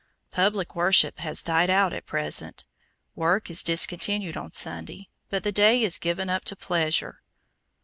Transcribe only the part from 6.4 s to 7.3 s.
to pleasure.